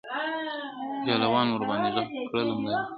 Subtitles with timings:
[1.05, 2.79] جاله وان ورباندي ږغ کړل ملاجانه،